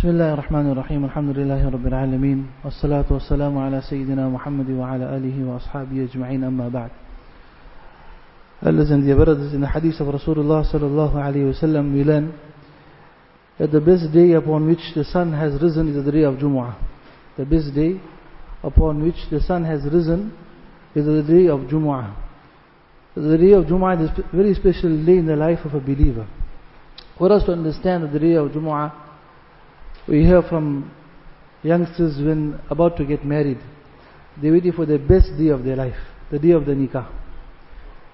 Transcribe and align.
بسم 0.00 0.08
الله 0.08 0.32
الرحمن 0.32 0.72
الرحيم 0.72 1.04
الحمد 1.04 1.38
لله 1.38 1.68
رب 1.68 1.86
العالمين 1.86 2.46
والصلاة 2.64 3.04
والسلام 3.10 3.58
على 3.58 3.80
سيدنا 3.80 4.28
محمد 4.28 4.70
وعلى 4.70 5.16
آله 5.16 5.36
وأصحابه 5.44 6.08
أجمعين 6.08 6.44
أما 6.44 6.68
بعد 6.68 6.90
dear 8.62 9.16
brothers, 9.16 9.52
in 9.52 9.60
the 9.60 9.68
hadith 9.68 10.00
of 10.00 10.06
Rasulullah 10.06 10.64
sallallahu 10.64 11.16
alayhi 11.16 11.44
wa 11.44 11.52
sallam, 11.52 12.32
that 13.58 13.70
the 13.70 13.80
best 13.80 14.10
day 14.10 14.32
upon 14.32 14.66
which 14.66 14.80
the 14.94 15.04
sun 15.04 15.34
has 15.34 15.60
risen 15.60 15.94
is 15.94 16.02
the 16.02 16.10
day 16.10 16.22
of 16.22 16.36
Jumu'ah. 16.36 16.76
The 17.36 17.44
best 17.44 17.74
day 17.74 18.00
upon 18.62 19.02
which 19.02 19.28
the 19.30 19.42
sun 19.42 19.66
has 19.66 19.82
risen 19.84 20.32
is 20.94 21.04
the 21.04 21.22
day 21.22 21.46
of 21.48 21.68
Jumu'ah. 21.68 22.16
The 23.16 23.36
day 23.36 23.52
of 23.52 23.66
Jumu'ah 23.66 24.02
is 24.02 24.18
a 24.18 24.34
very 24.34 24.54
special 24.54 25.04
day 25.04 25.18
in 25.18 25.26
the 25.26 25.36
life 25.36 25.58
of 25.66 25.74
a 25.74 25.80
believer. 25.80 26.26
For 27.18 27.30
us 27.30 27.44
to 27.44 27.52
understand 27.52 28.10
the 28.10 28.18
day 28.18 28.32
of 28.36 28.48
Jumu'ah, 28.52 29.09
we 30.08 30.24
hear 30.24 30.42
from 30.42 30.90
youngsters 31.62 32.16
when 32.18 32.60
about 32.70 32.96
to 32.96 33.04
get 33.04 33.24
married, 33.24 33.58
they're 34.40 34.52
waiting 34.52 34.72
for 34.72 34.86
the 34.86 34.98
best 34.98 35.36
day 35.38 35.48
of 35.48 35.64
their 35.64 35.76
life, 35.76 35.96
the 36.30 36.38
day 36.38 36.50
of 36.50 36.64
the 36.64 36.72
nikah. 36.72 37.08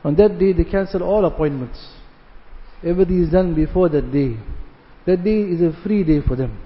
On 0.04 0.14
that 0.16 0.38
day, 0.38 0.52
they 0.52 0.64
cancel 0.64 1.02
all 1.02 1.24
appointments. 1.24 1.78
Everything 2.84 3.24
is 3.24 3.30
done 3.30 3.54
before 3.54 3.88
that 3.88 4.12
day. 4.12 4.36
That 5.06 5.22
day 5.24 5.40
is 5.40 5.60
a 5.60 5.72
free 5.82 6.04
day 6.04 6.20
for 6.26 6.36
them. 6.36 6.58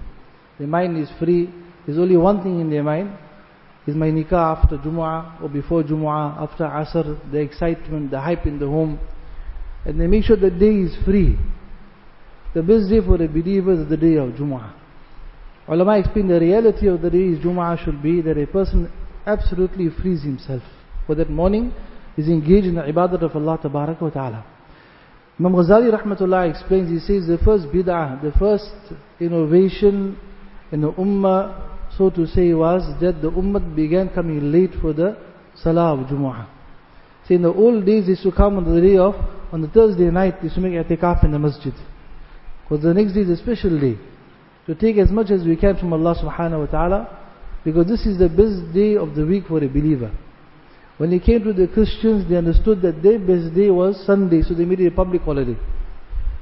Their 0.58 0.68
mind 0.68 0.98
is 0.98 1.08
free. 1.18 1.48
There's 1.86 1.98
only 1.98 2.16
one 2.16 2.42
thing 2.42 2.60
in 2.60 2.70
their 2.70 2.82
mind. 2.82 3.16
Is 3.86 3.96
my 3.96 4.08
nikah 4.08 4.58
after 4.58 4.76
Jumu'ah 4.76 5.42
or 5.42 5.48
before 5.48 5.82
Jumu'ah, 5.82 6.42
after 6.42 6.64
Asr, 6.64 7.32
the 7.32 7.38
excitement, 7.38 8.10
the 8.10 8.20
hype 8.20 8.46
in 8.46 8.58
the 8.58 8.66
home. 8.66 8.98
And 9.86 10.00
they 10.00 10.06
make 10.06 10.24
sure 10.24 10.36
that 10.36 10.58
day 10.58 10.74
is 10.74 10.96
free. 11.04 11.38
The 12.54 12.62
best 12.62 12.90
day 12.90 13.00
for 13.00 13.14
a 13.14 13.28
believer 13.28 13.72
is 13.72 13.88
the 13.88 13.96
day 13.96 14.16
of 14.16 14.30
Jumu'ah. 14.30 14.79
Ulama 15.70 15.98
explain 15.98 16.26
the 16.26 16.40
reality 16.40 16.88
of 16.88 17.00
the 17.00 17.10
day 17.10 17.28
is 17.28 17.38
Jumu'ah 17.38 17.78
should 17.84 18.02
be 18.02 18.20
that 18.22 18.36
a 18.36 18.46
person 18.46 18.90
absolutely 19.24 19.88
frees 19.88 20.22
himself. 20.22 20.62
For 21.06 21.14
that 21.14 21.30
morning, 21.30 21.72
is 22.16 22.28
engaged 22.28 22.66
in 22.66 22.74
the 22.74 22.82
ibadat 22.82 23.22
of 23.22 23.34
Allah 23.36 23.58
Tabaraka 23.58 24.02
wa 24.02 24.10
Ta'ala. 24.10 24.44
Imam 25.38 25.52
Ghazali 25.54 25.90
Rahmatullah 25.90 26.50
explains, 26.50 26.90
he 26.90 26.98
says 26.98 27.26
the 27.26 27.38
first 27.38 27.66
bid'ah, 27.66 28.20
the 28.20 28.32
first 28.38 28.70
innovation 29.20 30.18
in 30.72 30.82
the 30.82 30.92
ummah, 30.92 31.96
so 31.96 32.10
to 32.10 32.26
say, 32.26 32.52
was 32.52 32.82
that 33.00 33.22
the 33.22 33.30
ummah 33.30 33.74
began 33.74 34.08
coming 34.10 34.52
late 34.52 34.72
for 34.80 34.92
the 34.92 35.16
salah 35.54 35.94
of 35.94 36.08
Jumu'ah. 36.08 36.46
See, 37.26 37.34
in 37.34 37.42
the 37.42 37.52
old 37.52 37.86
days, 37.86 38.04
they 38.04 38.10
used 38.10 38.22
to 38.24 38.32
come 38.32 38.56
on 38.58 38.74
the 38.74 38.80
day 38.80 38.96
of, 38.96 39.14
on 39.52 39.62
the 39.62 39.68
Thursday 39.68 40.10
night, 40.10 40.36
they 40.38 40.44
used 40.44 40.56
to 40.56 40.60
make 40.60 40.74
i'tikaf 40.74 41.24
in 41.24 41.32
the 41.32 41.38
masjid. 41.38 41.74
Because 42.62 42.82
the 42.84 42.92
next 42.92 43.14
day 43.14 43.20
is 43.20 43.30
a 43.30 43.36
special 43.36 43.78
day. 43.80 43.98
To 44.70 44.76
take 44.76 44.98
as 44.98 45.10
much 45.10 45.32
as 45.32 45.42
we 45.42 45.56
can 45.56 45.76
from 45.76 45.92
Allah 45.92 46.14
subhanahu 46.14 46.60
wa 46.60 46.66
ta'ala, 46.66 47.18
because 47.64 47.88
this 47.88 48.06
is 48.06 48.18
the 48.20 48.28
best 48.28 48.72
day 48.72 48.96
of 48.96 49.16
the 49.16 49.26
week 49.26 49.48
for 49.48 49.58
a 49.58 49.66
believer. 49.66 50.12
When 50.96 51.10
they 51.10 51.18
came 51.18 51.42
to 51.42 51.52
the 51.52 51.66
Christians, 51.66 52.30
they 52.30 52.36
understood 52.36 52.80
that 52.82 53.02
their 53.02 53.18
best 53.18 53.52
day 53.52 53.68
was 53.68 54.00
Sunday, 54.06 54.42
so 54.42 54.54
they 54.54 54.64
made 54.64 54.78
it 54.78 54.86
a 54.86 54.94
public 54.94 55.22
holiday. 55.22 55.56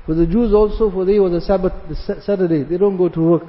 For 0.05 0.15
the 0.15 0.27
Jews 0.27 0.53
also, 0.53 0.91
for 0.91 1.07
they 1.07 1.19
was 1.19 1.33
a 1.33 1.41
Sabbath, 1.41 1.73
the 1.89 2.21
Saturday. 2.21 2.65
They 2.65 2.77
don't 2.77 2.99
go 2.99 3.09
to 3.09 3.19
work. 3.19 3.45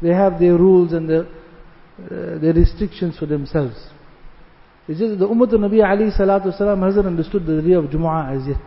They 0.00 0.14
have 0.14 0.40
their 0.40 0.56
rules 0.56 0.94
and 0.94 1.10
their, 1.10 1.26
uh, 1.26 2.38
their 2.40 2.54
restrictions 2.54 3.18
for 3.18 3.26
themselves. 3.26 3.76
It's 4.88 5.00
just 5.00 5.18
the 5.18 5.28
Ummah 5.28 5.52
of 5.52 5.60
Nabi 5.60 5.84
Ali 5.84 6.10
salatu 6.10 6.46
wasalam 6.58 6.82
hasn't 6.82 7.06
understood 7.06 7.44
the 7.44 7.60
day 7.60 7.74
of 7.74 7.84
Jumu'ah 7.90 8.40
as 8.40 8.48
yet. 8.48 8.64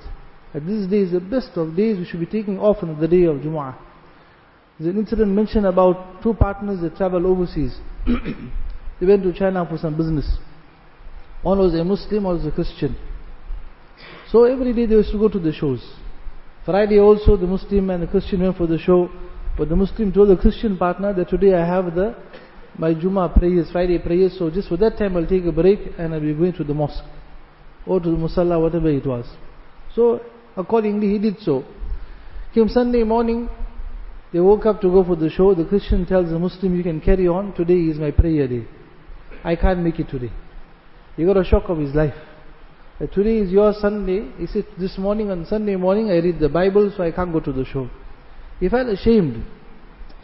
That 0.54 0.68
this 0.68 0.86
day 0.88 1.00
is 1.00 1.14
the 1.14 1.20
best 1.20 1.50
of 1.56 1.76
days, 1.76 1.98
we 1.98 2.06
should 2.06 2.20
be 2.20 2.28
taking 2.28 2.60
off 2.60 2.84
on 2.84 3.00
the 3.00 3.08
day 3.08 3.24
of 3.24 3.38
Jumu'ah. 3.38 3.85
There's 4.78 4.94
an 4.94 5.00
incident 5.00 5.32
mentioned 5.32 5.66
about 5.66 6.22
two 6.22 6.34
partners 6.34 6.82
that 6.82 6.98
travel 6.98 7.26
overseas. 7.26 7.78
they 9.00 9.06
went 9.06 9.24
to 9.24 9.34
China 9.34 9.66
for 9.70 9.78
some 9.78 9.96
business. 9.96 10.38
One 11.42 11.60
was 11.60 11.74
a 11.76 11.84
Muslim, 11.84 12.24
one 12.24 12.36
was 12.38 12.46
a 12.46 12.52
Christian. 12.52 12.98
So 14.32 14.44
every 14.44 14.74
day 14.74 14.86
they 14.86 14.96
used 14.96 15.12
to 15.12 15.18
go 15.18 15.30
to 15.30 15.40
the 15.40 15.54
shows. 15.54 15.82
Friday 16.66 17.00
also 17.00 17.38
the 17.38 17.48
Muslim 17.48 17.90
and 17.92 18.04
the 18.04 18.08
Christian 18.08 18.42
went 18.42 18.58
for 18.58 18.68
the 18.68 18.78
show. 18.78 19.10
But 19.58 19.70
the 19.70 19.76
Muslim 19.76 20.12
told 20.12 20.30
the 20.30 20.36
Christian 20.36 20.78
partner 20.78 21.14
that 21.14 21.30
today 21.30 21.54
I 21.54 21.66
have 21.66 21.96
the 21.96 22.16
my 22.78 22.94
Juma 22.94 23.30
prayers, 23.30 23.72
Friday 23.72 24.00
prayers, 24.00 24.38
so 24.38 24.50
just 24.50 24.68
for 24.68 24.76
that 24.78 24.98
time 24.98 25.16
I'll 25.16 25.26
take 25.26 25.46
a 25.46 25.52
break 25.52 25.80
and 25.98 26.14
I'll 26.14 26.20
be 26.20 26.34
going 26.34 26.52
to 26.54 26.64
the 26.66 26.74
mosque. 26.74 27.04
Or 27.88 28.02
to 28.02 28.10
the 28.10 28.18
musalla, 28.18 28.60
whatever 28.60 28.90
it 28.90 29.06
was. 29.06 29.26
So 29.94 30.20
accordingly 30.58 31.12
he 31.12 31.20
did 31.20 31.40
so. 31.40 31.64
Came 32.54 32.68
Sunday 32.68 33.04
morning, 33.04 33.48
they 34.36 34.42
woke 34.42 34.66
up 34.66 34.82
to 34.82 34.90
go 34.90 35.02
for 35.02 35.16
the 35.16 35.30
show. 35.30 35.56
The 35.56 35.64
Christian 35.64 36.06
tells 36.06 36.30
the 36.30 36.38
Muslim, 36.38 36.76
you 36.76 36.84
can 36.84 37.00
carry 37.00 37.26
on, 37.26 37.54
today 37.54 37.80
is 37.90 37.98
my 37.98 38.12
prayer 38.12 38.50
day. 38.50 38.68
I 39.46 39.56
can't 39.56 39.80
make 39.80 39.98
it 39.98 40.10
today. 40.10 40.30
He 41.16 41.24
got 41.24 41.38
a 41.38 41.46
shock 41.46 41.70
of 41.70 41.78
his 41.78 41.96
life. 41.96 42.16
That 43.00 43.14
today 43.14 43.38
is 43.38 43.50
your 43.50 43.72
Sunday. 43.80 44.30
He 44.38 44.46
said, 44.48 44.66
this 44.78 44.98
morning 44.98 45.32
on 45.32 45.46
Sunday 45.46 45.78
morning 45.78 46.12
I 46.12 46.16
read 46.16 46.42
the 46.42 46.50
Bible 46.50 46.92
so 46.98 47.04
I 47.04 47.14
can't 47.14 47.32
go 47.32 47.40
to 47.40 47.54
the 47.54 47.64
show. 47.64 47.90
He 48.60 48.68
felt 48.68 48.90
ashamed. 48.90 49.42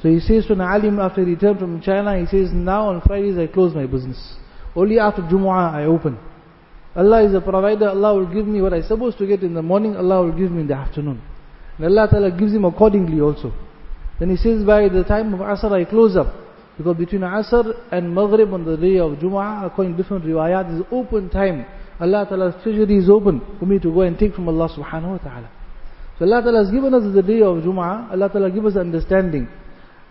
So 0.02 0.10
he 0.10 0.20
says 0.20 0.46
to 0.48 0.54
an 0.54 0.60
alim 0.60 1.00
after 1.00 1.24
he 1.24 1.32
returned 1.32 1.60
from 1.60 1.82
China, 1.82 2.20
he 2.20 2.26
says, 2.26 2.50
now 2.52 2.90
on 2.90 3.00
Fridays 3.00 3.38
I 3.38 3.48
close 3.48 3.74
my 3.74 3.86
business. 3.86 4.36
Only 4.76 5.00
after 5.00 5.22
Jumu'ah 5.22 5.74
I 5.74 5.86
open. 5.86 6.20
Allah 6.98 7.24
is 7.24 7.34
a 7.34 7.40
provider, 7.40 7.88
Allah 7.88 8.16
will 8.16 8.34
give 8.34 8.46
me 8.46 8.62
what 8.62 8.74
I'm 8.74 8.84
supposed 8.84 9.18
to 9.20 9.26
get 9.26 9.42
in 9.42 9.54
the 9.54 9.62
morning, 9.62 9.96
Allah 9.96 10.26
will 10.26 10.38
give 10.38 10.52
me 10.52 10.64
in 10.64 10.68
the 10.68 10.76
afternoon. 10.76 11.22
And 11.78 11.86
Allah 11.86 12.10
Ta'ala 12.12 12.32
gives 12.38 12.52
him 12.52 12.66
accordingly 12.66 13.22
also. 13.22 13.54
Then 14.20 14.30
he 14.30 14.38
says, 14.38 14.64
by 14.64 14.88
the 14.90 15.04
time 15.04 15.34
of 15.34 15.40
Asr 15.40 15.72
I 15.72 15.90
close 15.90 16.16
up. 16.16 16.34
Because 16.78 16.98
between 16.98 17.22
Asr 17.22 17.74
and 17.92 18.14
Maghrib 18.14 18.54
on 18.54 18.66
the 18.66 18.78
day 18.78 18.98
of 19.00 19.14
Jumu'ah, 19.20 19.66
according 19.66 19.98
to 19.98 20.04
different 20.04 20.26
riwayat, 20.26 20.80
is 20.80 20.86
open 20.92 21.30
time. 21.30 21.66
Allah 22.00 22.26
Ta'ala's 22.28 22.56
treasury 22.64 22.98
is 22.98 23.10
open 23.10 23.42
for 23.60 23.66
me 23.66 23.78
to 23.80 23.94
go 23.94 24.02
and 24.02 24.18
take 24.18 24.34
from 24.34 24.48
Allah 24.48 24.70
Subhanahu 24.70 25.12
wa 25.12 25.18
Ta'ala. 25.18 25.50
So 26.18 26.26
Allah 26.26 26.42
Ta'ala 26.42 26.64
has 26.64 26.72
given 26.72 26.94
us 26.94 27.04
the 27.14 27.22
day 27.22 27.42
of 27.42 27.58
Jumu'ah, 27.64 28.12
Allah 28.12 28.30
Ta'ala 28.30 28.50
give 28.50 28.66
us 28.66 28.76
understanding 28.76 29.48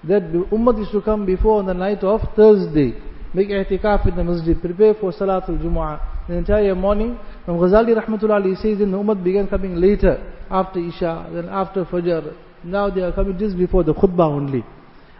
that 0.05 0.33
the 0.33 0.39
Ummah 0.53 0.81
is 0.81 0.91
to 0.93 1.03
come 1.03 1.27
before 1.27 1.59
on 1.59 1.67
the 1.67 1.75
night 1.75 2.03
of 2.05 2.21
Thursday. 2.37 2.95
Make 3.33 3.49
i'tikaf 3.49 4.07
in 4.09 4.17
the 4.17 4.25
masjid, 4.25 4.61
prepare 4.61 4.95
for 4.95 5.13
Salatul 5.13 5.61
Jumu'ah. 5.63 6.27
The 6.29 6.35
entire 6.35 6.75
morning, 6.75 7.19
from 7.45 7.59
Ghazali 7.59 7.97
Rahmatullah 7.97 8.57
says, 8.57 8.79
then 8.79 8.91
the 8.91 8.99
Ummah 8.99 9.23
began 9.23 9.49
coming 9.49 9.77
later, 9.77 10.19
after 10.51 10.79
Isha, 10.79 11.31
then 11.33 11.49
after 11.49 11.85
Fajr. 11.85 12.35
Now 12.65 12.91
they 12.91 13.01
are 13.01 13.13
coming 13.13 13.39
just 13.39 13.57
before 13.57 13.85
the 13.85 13.95
khutbah 13.95 14.29
only 14.29 14.65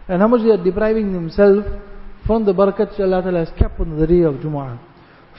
and 0.07 0.21
how 0.21 0.27
much 0.27 0.41
they 0.41 0.49
are 0.49 0.63
depriving 0.63 1.13
themselves 1.13 1.65
from 2.25 2.45
the 2.45 2.53
barakat 2.53 2.99
Allah 2.99 3.21
Ta'ala 3.21 3.45
has 3.45 3.49
kept 3.57 3.79
on 3.79 3.97
the 3.97 4.05
day 4.05 4.21
of 4.21 4.35
Jumu'ah. 4.35 4.77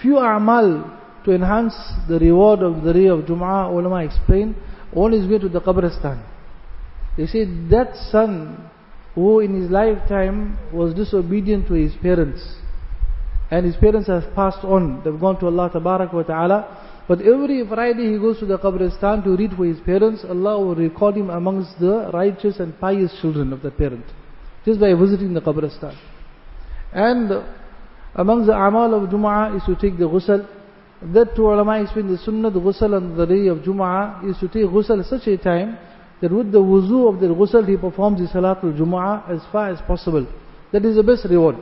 Few 0.01 0.15
a'mal 0.15 0.99
to 1.25 1.33
enhance 1.33 1.75
the 2.09 2.19
reward 2.19 2.61
of 2.61 2.83
the 2.83 2.93
day 2.93 3.07
of 3.07 3.21
Jumu'ah, 3.21 3.71
ulama 3.71 4.05
explain, 4.05 4.57
one 4.93 5.15
is 5.15 5.27
going 5.27 5.41
to 5.41 5.49
the 5.49 5.61
Qabristan. 5.61 6.25
They 7.17 7.27
say 7.27 7.45
that 7.71 7.95
son 8.11 8.71
who 9.15 9.41
in 9.41 9.61
his 9.61 9.71
lifetime 9.71 10.59
was 10.73 10.95
disobedient 10.95 11.69
to 11.69 11.75
his 11.75 11.93
parents, 12.01 12.41
and 13.51 13.67
his 13.67 13.77
parents 13.77 14.09
have 14.09 14.35
passed 14.35 14.65
on, 14.65 15.03
they've 15.05 15.21
gone 15.21 15.39
to 15.41 15.47
Allah 15.47 15.71
Ta'ala, 15.71 16.92
but 17.09 17.21
every 17.21 17.67
Friday 17.67 18.13
he 18.13 18.19
goes 18.19 18.39
to 18.39 18.47
the 18.47 18.59
Qabristan 18.59 19.25
to 19.25 19.37
read 19.37 19.53
for 19.57 19.65
his 19.65 19.81
parents, 19.81 20.25
Allah 20.25 20.59
will 20.59 20.75
record 20.75 21.17
him 21.17 21.31
amongst 21.31 21.79
the 21.81 22.11
righteous 22.13 22.61
and 22.61 22.79
pious 22.79 23.13
children 23.21 23.53
of 23.53 23.63
that 23.63 23.77
parent 23.77 24.05
just 24.65 24.81
by 24.81 24.95
visiting 24.95 25.35
the 25.35 25.41
Qabristan. 25.41 25.97
And 26.93 27.45
amongst 28.15 28.47
the 28.47 28.55
amal 28.55 28.95
of 28.95 29.11
Jum'ah 29.11 29.57
is 29.57 29.63
to 29.65 29.75
take 29.75 29.99
the 29.99 30.05
ghusl. 30.05 30.47
That 31.15 31.35
to 31.35 31.43
ulama 31.43 31.83
explain 31.83 32.09
the 32.09 32.19
sunnah, 32.19 32.51
the 32.51 32.61
ghusl 32.61 32.95
on 32.95 33.17
the 33.17 33.27
day 33.27 33.49
of 33.49 33.59
Jum'ah 33.59 34.29
is 34.31 34.39
to 34.39 34.49
take 34.49 34.71
ghusl 34.71 35.05
such 35.09 35.27
a 35.27 35.37
time 35.37 35.79
that 36.21 36.31
with 36.31 36.53
the 36.53 36.63
wuzu 36.63 37.13
of 37.13 37.21
the 37.21 37.27
ghusl 37.27 37.67
he 37.67 37.77
performs 37.77 38.21
the 38.21 38.27
salatul 38.39 38.77
Jum'ah 38.79 39.29
as 39.29 39.41
far 39.51 39.71
as 39.71 39.81
possible. 39.83 40.27
That 40.71 40.85
is 40.85 40.97
the 40.97 41.03
best 41.03 41.25
reward. 41.29 41.57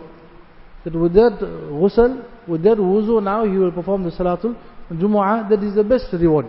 That 0.84 0.94
with 0.94 1.14
that 1.14 1.38
ghusl, 1.40 2.24
with 2.46 2.62
that 2.64 2.76
wuzu 2.76 3.22
now 3.22 3.44
he 3.44 3.56
will 3.56 3.72
perform 3.72 4.04
the 4.04 4.10
salatul 4.10 4.56
Jum'ah, 4.92 5.48
that 5.48 5.62
is 5.62 5.74
the 5.74 5.84
best 5.84 6.12
reward. 6.12 6.46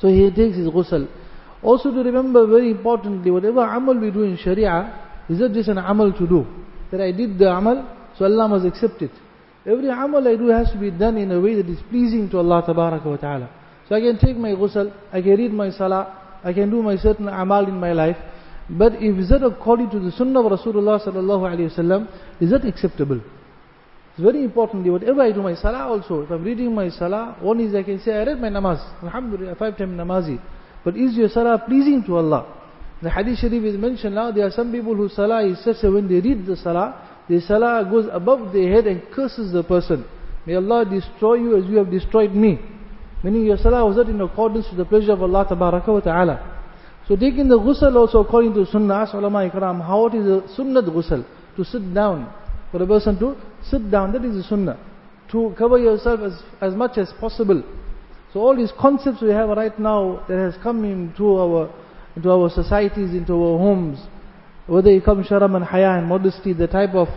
So 0.00 0.08
he 0.08 0.30
takes 0.30 0.56
his 0.56 0.68
ghusl. 0.68 1.08
Also 1.62 1.90
to 1.90 2.02
remember 2.02 2.46
very 2.46 2.70
importantly, 2.70 3.30
whatever 3.30 3.62
amal 3.62 3.98
we 3.98 4.10
do 4.10 4.22
in 4.22 4.36
Sharia, 4.36 5.24
is 5.28 5.40
it 5.40 5.52
just 5.52 5.68
an 5.68 5.78
amal 5.78 6.12
to 6.12 6.26
do? 6.26 6.46
That 6.90 7.00
I 7.00 7.12
did 7.12 7.38
the 7.38 7.50
amal, 7.50 7.88
so 8.16 8.24
Allah 8.24 8.48
must 8.48 8.66
accept 8.66 9.02
it. 9.02 9.10
Every 9.64 9.88
amal 9.88 10.26
I 10.26 10.36
do 10.36 10.48
has 10.48 10.70
to 10.72 10.78
be 10.78 10.90
done 10.90 11.16
in 11.16 11.32
a 11.32 11.40
way 11.40 11.54
that 11.54 11.68
is 11.68 11.78
pleasing 11.88 12.28
to 12.30 12.38
Allah 12.38 12.62
ta'ala. 12.64 13.50
So 13.88 13.94
I 13.94 14.00
can 14.00 14.18
take 14.18 14.36
my 14.36 14.50
ghusl, 14.50 14.92
I 15.12 15.22
can 15.22 15.36
read 15.36 15.52
my 15.52 15.70
salah, 15.70 16.38
I 16.44 16.52
can 16.52 16.70
do 16.70 16.82
my 16.82 16.96
certain 16.96 17.28
amal 17.28 17.66
in 17.66 17.78
my 17.78 17.92
life, 17.92 18.16
but 18.68 18.94
if 18.94 19.18
is 19.18 19.28
that 19.30 19.44
according 19.44 19.90
to 19.90 20.00
the 20.00 20.10
sunnah 20.12 20.40
of 20.40 20.58
Rasulullah 20.58 21.04
sallallahu 21.04 21.54
alayhi 21.54 21.72
wasallam, 21.72 22.08
is 22.40 22.50
that 22.50 22.64
acceptable? 22.64 23.20
It's 24.16 24.24
very 24.24 24.44
importantly, 24.44 24.88
whatever 24.88 25.20
I 25.20 25.30
do 25.30 25.42
my 25.42 25.54
salah 25.54 25.88
also, 25.88 26.22
if 26.22 26.30
I'm 26.30 26.42
reading 26.42 26.74
my 26.74 26.88
salah, 26.88 27.36
one 27.38 27.60
is 27.60 27.74
I 27.74 27.82
can 27.82 28.00
say, 28.00 28.14
I 28.14 28.24
read 28.24 28.40
my 28.40 28.48
namaz, 28.48 28.80
alhamdulillah, 29.02 29.56
five 29.56 29.76
time 29.76 29.94
namazi. 29.94 30.40
But 30.82 30.96
is 30.96 31.14
your 31.14 31.28
salah 31.28 31.62
pleasing 31.68 32.02
to 32.06 32.16
Allah? 32.16 32.46
The 33.02 33.10
hadith 33.10 33.40
sharif 33.40 33.62
is 33.62 33.76
mentioned 33.76 34.14
now, 34.14 34.32
there 34.32 34.46
are 34.46 34.50
some 34.50 34.72
people 34.72 34.94
who 34.94 35.10
salah 35.10 35.46
is 35.46 35.62
such 35.62 35.82
that 35.82 35.92
when 35.92 36.08
they 36.08 36.20
read 36.26 36.46
the 36.46 36.56
salah, 36.56 37.24
the 37.28 37.42
salah 37.42 37.86
goes 37.90 38.06
above 38.10 38.54
their 38.54 38.72
head 38.72 38.86
and 38.86 39.02
curses 39.12 39.52
the 39.52 39.62
person. 39.62 40.06
May 40.46 40.54
Allah 40.54 40.86
destroy 40.88 41.34
you 41.34 41.58
as 41.58 41.68
you 41.68 41.76
have 41.76 41.90
destroyed 41.90 42.32
me. 42.32 42.58
Meaning 43.22 43.44
your 43.44 43.58
salah 43.58 43.84
was 43.84 43.96
not 43.98 44.08
in 44.08 44.18
accordance 44.22 44.64
with 44.70 44.78
the 44.78 44.86
pleasure 44.86 45.12
of 45.12 45.20
Allah 45.20 45.44
ta'ala. 45.46 46.62
So 47.06 47.16
taking 47.16 47.48
the 47.48 47.58
ghusl 47.58 47.94
also 47.94 48.20
according 48.20 48.54
to 48.54 48.64
sunnah, 48.64 49.10
ulama 49.12 49.50
ikram, 49.50 49.86
how 49.86 50.06
it 50.06 50.14
is 50.14 50.26
a 50.26 50.54
sunnah 50.56 50.82
ghusl? 50.82 51.22
To 51.56 51.64
sit 51.64 51.92
down. 51.92 52.32
For 52.76 52.82
a 52.82 52.86
person 52.86 53.18
to 53.20 53.34
sit 53.70 53.90
down, 53.90 54.12
that 54.12 54.22
is 54.22 54.36
a 54.36 54.42
sunnah. 54.46 54.78
To 55.30 55.54
cover 55.56 55.78
yourself 55.78 56.20
as, 56.20 56.42
as 56.60 56.74
much 56.74 56.98
as 56.98 57.10
possible. 57.18 57.62
So 58.34 58.40
all 58.40 58.54
these 58.54 58.70
concepts 58.78 59.22
we 59.22 59.30
have 59.30 59.48
right 59.48 59.78
now 59.78 60.22
that 60.28 60.36
has 60.36 60.62
come 60.62 60.84
into 60.84 61.38
our, 61.38 61.72
into 62.14 62.30
our 62.30 62.50
societies, 62.50 63.14
into 63.14 63.32
our 63.32 63.56
homes, 63.56 63.98
whether 64.66 64.92
you 64.92 65.00
come 65.00 65.24
sharam 65.24 65.56
and 65.56 65.64
haya 65.64 65.92
and 65.92 66.06
modesty, 66.06 66.52
the 66.52 66.66
type 66.66 66.90
of 66.90 67.08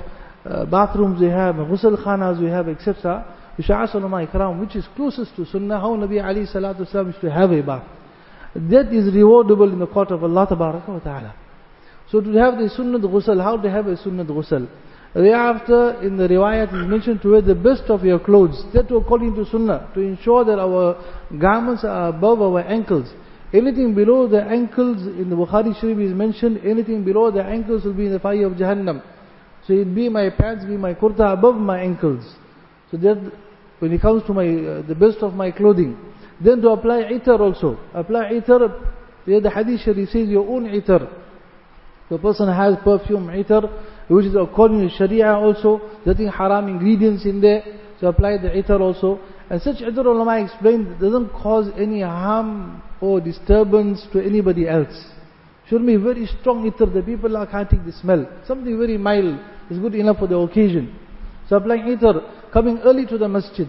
uh, 0.46 0.64
bathrooms 0.64 1.20
we 1.20 1.28
have, 1.28 1.56
ghusl 1.56 2.02
khanas 2.02 2.40
we 2.42 2.48
have, 2.48 2.70
etc. 2.70 3.26
Which 3.58 4.78
is 4.78 4.86
closest 4.96 5.36
to 5.36 5.46
sunnah, 5.46 5.82
how 5.82 5.98
Nabi 5.98 6.24
Ali 6.24 6.46
salatu 6.46 6.88
wasalam 6.88 7.08
used 7.08 7.20
to 7.20 7.30
have 7.30 7.52
a 7.52 7.62
bath. 7.62 7.86
That 8.56 8.94
is 8.94 9.14
rewardable 9.14 9.74
in 9.74 9.80
the 9.80 9.88
court 9.88 10.12
of 10.12 10.24
Allah 10.24 10.48
ta'ala. 10.48 11.36
So 12.10 12.22
to 12.22 12.32
have 12.36 12.58
the 12.58 12.70
sunnah 12.70 13.00
ghusl, 13.00 13.44
how 13.44 13.58
to 13.58 13.70
have 13.70 13.88
a 13.88 13.98
sunnah 13.98 14.24
ghusl? 14.24 14.70
Thereafter, 15.14 16.04
in 16.04 16.18
the 16.18 16.28
riwayat 16.28 16.68
is 16.68 16.88
mentioned 16.88 17.22
to 17.24 17.32
wear 17.32 17.42
the 17.42 17.56
best 17.56 17.84
of 17.90 18.04
your 18.04 18.20
clothes. 18.20 18.64
That 18.74 18.94
according 18.94 19.36
to 19.36 19.46
sunnah, 19.46 19.90
to 19.96 20.02
ensure 20.02 20.46
that 20.46 20.60
our 20.60 21.02
garments 21.40 21.84
are 21.84 22.10
above 22.10 22.42
our 22.42 22.62
ankles. 22.62 23.12
Anything 23.52 23.96
below 23.96 24.28
the 24.28 24.44
ankles, 24.44 25.02
in 25.02 25.32
the 25.32 25.36
Bukhari 25.36 25.80
Sharif 25.82 25.98
is 25.98 26.14
mentioned, 26.14 26.62
anything 26.64 27.04
below 27.04 27.32
the 27.32 27.44
ankles 27.44 27.84
will 27.84 27.96
be 27.96 28.06
in 28.06 28.12
the 28.12 28.20
fire 28.20 28.46
of 28.46 28.54
Jahannam. 28.54 29.02
So 29.66 29.74
it 29.74 29.94
be 29.96 30.10
my 30.10 30.30
pants, 30.30 30.66
be 30.66 30.78
my 30.78 30.94
kurta 30.94 31.34
above 31.34 31.56
my 31.56 31.80
ankles. 31.80 32.24
So 32.92 32.98
that 32.98 33.32
when 33.80 33.92
it 33.92 34.02
comes 34.02 34.24
to 34.28 34.34
my 34.34 34.46
uh, 34.46 34.82
the 34.88 34.96
best 34.96 35.18
of 35.24 35.34
my 35.34 35.52
clothing. 35.52 35.98
Then 36.40 36.62
to 36.62 36.70
apply 36.70 37.04
itar 37.12 37.40
also. 37.40 37.80
Apply 37.94 38.32
itar, 38.34 38.94
the 39.26 39.50
hadith 39.50 39.82
sharif 39.82 40.10
says 40.10 40.30
your 40.30 40.48
own 40.48 40.66
itar. 40.66 41.10
The 42.10 42.18
person 42.18 42.48
has 42.48 42.76
perfume 42.84 43.28
itar, 43.28 43.70
which 44.10 44.26
is 44.26 44.36
according 44.36 44.88
to 44.88 44.96
sharia 44.96 45.34
also, 45.34 45.80
nothing 46.06 46.28
haram 46.28 46.68
ingredients 46.68 47.26
in 47.26 47.42
there. 47.42 47.64
So 48.00 48.08
apply 48.08 48.38
the 48.38 48.50
itar 48.50 48.80
also. 48.80 49.20
And 49.50 49.62
such 49.62 49.78
itar 49.78 50.06
ulama 50.06 50.44
explained 50.44 51.00
doesn't 51.00 51.30
cause 51.30 51.70
any 51.78 52.02
harm 52.02 52.82
or 53.02 53.22
disturbance 53.22 54.06
to 54.14 54.20
anybody 54.20 54.68
else. 54.68 54.94
Should 55.70 55.86
be 55.86 55.98
very 55.98 56.26
strong 56.40 56.70
itar, 56.70 56.92
the 56.92 57.04
people 57.04 57.38
are 57.38 57.46
can't 57.46 57.70
take 57.70 57.86
the 57.86 57.92
smell. 57.92 58.28
Something 58.48 58.78
very 58.78 58.98
mild 58.98 59.40
is 59.70 59.78
good 59.78 59.94
enough 59.94 60.18
for 60.18 60.28
the 60.28 60.38
occasion. 60.38 60.98
So 61.48 61.58
applying 61.58 61.84
itar, 61.84 62.52
coming 62.52 62.80
early 62.80 63.06
to 63.08 63.18
the 63.18 63.28
masjid. 63.28 63.68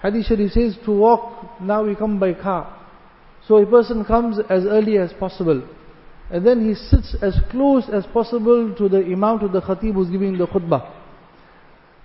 Hadith 0.00 0.26
Sharif 0.26 0.52
says 0.52 0.76
to 0.84 0.92
walk, 0.92 1.60
now 1.60 1.82
we 1.84 1.96
come 1.96 2.20
by 2.20 2.34
car. 2.34 2.80
So 3.48 3.56
a 3.56 3.66
person 3.66 4.04
comes 4.04 4.38
as 4.48 4.64
early 4.64 4.98
as 4.98 5.12
possible. 5.14 5.66
And 6.30 6.46
then 6.46 6.66
he 6.66 6.74
sits 6.74 7.14
as 7.20 7.38
close 7.50 7.84
as 7.92 8.06
possible 8.06 8.74
to 8.76 8.88
the 8.88 8.98
Imam, 8.98 9.38
to 9.40 9.48
the 9.48 9.60
Khatib 9.60 9.94
who's 9.94 10.10
giving 10.10 10.38
the 10.38 10.46
khutbah. 10.46 10.90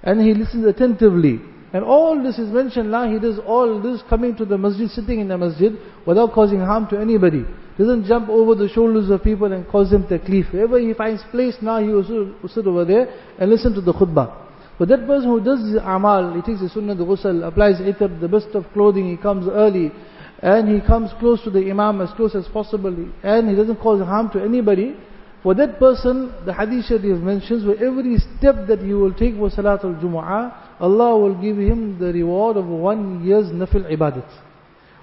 And 0.03 0.21
he 0.21 0.33
listens 0.33 0.65
attentively. 0.65 1.39
And 1.71 1.83
all 1.83 2.21
this 2.21 2.39
is 2.39 2.51
mentioned 2.51 2.91
now, 2.91 3.11
he 3.11 3.19
does 3.19 3.37
all 3.45 3.79
this 3.81 4.01
coming 4.09 4.35
to 4.37 4.45
the 4.45 4.57
masjid, 4.57 4.89
sitting 4.89 5.19
in 5.19 5.27
the 5.27 5.37
masjid, 5.37 5.73
without 6.05 6.33
causing 6.33 6.59
harm 6.59 6.87
to 6.89 6.99
anybody. 6.99 7.45
Doesn't 7.77 8.05
jump 8.05 8.27
over 8.27 8.55
the 8.55 8.67
shoulders 8.67 9.09
of 9.09 9.23
people 9.23 9.53
and 9.53 9.67
cause 9.67 9.91
them 9.91 10.03
taklif. 10.03 10.51
Wherever 10.51 10.79
he 10.79 10.93
finds 10.93 11.21
place 11.31 11.55
now, 11.61 11.79
he 11.79 11.89
will 11.89 12.33
sit 12.49 12.65
over 12.65 12.85
there 12.85 13.07
and 13.37 13.49
listen 13.49 13.73
to 13.73 13.81
the 13.81 13.93
khutbah. 13.93 14.47
But 14.79 14.87
that 14.89 15.05
person 15.05 15.29
who 15.29 15.43
does 15.43 15.59
his 15.59 15.75
amal, 15.75 16.33
he 16.33 16.41
takes 16.41 16.61
the 16.61 16.69
sunnah, 16.69 16.95
the 16.95 17.05
ghusl, 17.05 17.45
applies 17.45 17.79
itar, 17.79 18.19
the 18.19 18.27
best 18.27 18.47
of 18.53 18.65
clothing, 18.73 19.09
he 19.09 19.17
comes 19.17 19.47
early, 19.47 19.91
and 20.41 20.69
he 20.69 20.85
comes 20.85 21.11
close 21.19 21.43
to 21.43 21.49
the 21.49 21.69
imam 21.69 22.01
as 22.01 22.09
close 22.15 22.35
as 22.35 22.47
possible, 22.47 22.95
and 23.23 23.49
he 23.49 23.55
doesn't 23.55 23.77
cause 23.77 24.01
harm 24.01 24.29
to 24.31 24.41
anybody, 24.41 24.95
for 25.41 25.53
that 25.55 25.79
person, 25.79 26.33
the 26.45 26.53
hadith 26.53 26.85
sharif 26.85 27.21
mentions, 27.21 27.63
for 27.63 27.75
every 27.83 28.17
step 28.17 28.67
that 28.67 28.79
he 28.79 28.93
will 28.93 29.13
take 29.13 29.35
for 29.35 29.49
salat 29.49 29.83
al-jumu'ah, 29.83 30.81
Allah 30.81 31.17
will 31.17 31.35
give 31.41 31.57
him 31.57 31.97
the 31.97 32.11
reward 32.11 32.57
of 32.57 32.65
one 32.65 33.25
year's 33.25 33.47
nafil 33.47 33.89
ibadat. 33.89 34.29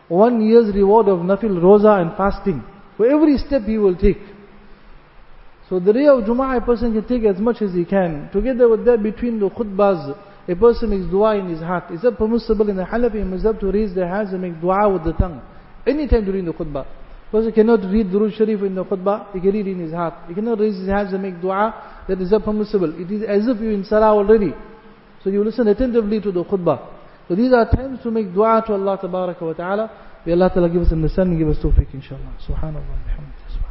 One 0.09 0.47
year's 0.47 0.75
reward 0.75 1.09
of 1.09 1.21
nafil 1.21 1.59
roza 1.59 2.01
and 2.01 2.17
fasting. 2.17 2.63
For 2.97 3.07
every 3.07 3.39
step 3.39 3.63
he 3.63 3.79
will 3.79 3.97
take. 3.97 4.21
So 5.69 5.81
the 5.81 5.93
day 5.93 6.07
of 6.07 6.23
Jum'ah, 6.25 6.63
a 6.63 6.65
person 6.65 6.93
can 6.93 7.07
take 7.09 7.29
as 7.29 7.41
much 7.41 7.61
as 7.61 7.75
he 7.75 7.85
can. 7.85 8.31
Together 8.33 8.69
with 8.69 8.85
that, 8.85 9.03
between 9.03 9.41
the 9.41 9.51
khutbahs, 9.51 10.17
a 10.49 10.55
person 10.55 10.91
makes 10.91 11.11
dua 11.11 11.37
in 11.37 11.49
his 11.49 11.61
heart. 11.61 11.91
Is 11.91 12.03
that 12.03 12.17
permissible 12.17 12.69
in 12.69 12.77
the 12.77 12.85
Hanafi 12.85 13.17
Mazhab 13.25 13.59
to 13.61 13.71
raise 13.71 13.95
their 13.95 14.09
hands 14.09 14.33
and 14.33 14.43
make 14.43 14.61
dua 14.61 14.89
with 14.89 15.05
the 15.05 15.13
tongue? 15.13 15.43
Anytime 15.87 16.25
during 16.25 16.45
the 16.45 16.53
khutbah. 16.53 16.87
Person 17.33 17.53
cannot 17.53 17.81
read 17.91 18.07
Durood 18.07 18.37
Sharif 18.37 18.63
in 18.63 18.77
the 18.77 18.85
khutbah, 18.85 19.33
he 19.33 19.41
can 19.41 19.53
read 19.53 19.67
in 19.67 19.81
his 19.81 19.93
heart. 19.93 20.15
He 20.29 20.35
cannot 20.35 20.61
raise 20.61 20.79
his 20.79 20.89
hands 20.89 21.13
and 21.13 21.23
make 21.23 21.41
dua, 21.41 22.05
that 22.07 22.21
is 22.21 22.31
not 22.31 22.45
permissible. 22.45 22.95
It 23.01 23.11
is 23.11 23.23
as 23.23 23.49
if 23.49 23.61
you're 23.61 23.73
in 23.73 23.85
salah 23.85 24.15
already. 24.15 24.55
So 25.25 25.31
you 25.31 25.43
listen 25.43 25.67
attentively 25.67 26.21
to 26.21 26.31
the 26.31 26.45
khutbah. 26.45 26.95
So 27.27 27.35
these 27.35 27.53
are 27.53 27.69
times 27.69 27.99
to 28.05 28.13
make 28.13 28.33
dua 28.33 28.63
to 28.69 28.75
Allah 28.75 28.99
ta'ala. 29.01 29.91
May 30.25 30.33
Allah 30.33 30.51
ta'ala 30.55 30.71
give 30.71 30.83
us 30.83 30.93
understanding, 30.93 31.39
give 31.39 31.49
us 31.49 31.59
tawfiq 31.59 31.93
inshallah. 31.93 32.37
Subhanallah. 32.49 33.66